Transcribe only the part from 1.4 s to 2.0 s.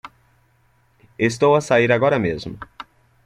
a sair